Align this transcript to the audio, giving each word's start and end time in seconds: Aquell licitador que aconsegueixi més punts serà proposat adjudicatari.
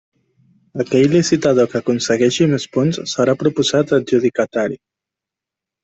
Aquell 0.83 1.13
licitador 1.15 1.69
que 1.75 1.81
aconsegueixi 1.85 2.49
més 2.55 2.67
punts 2.79 3.01
serà 3.15 3.39
proposat 3.45 3.97
adjudicatari. 4.03 4.85